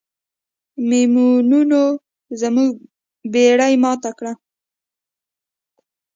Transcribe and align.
میمونونو 0.89 1.81
زموږ 2.41 2.71
بیړۍ 3.31 3.73
ماته 3.83 4.11
کړه. 4.17 4.33